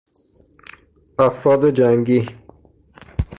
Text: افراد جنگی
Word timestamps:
افراد 1.19 1.65
جنگی 1.69 2.27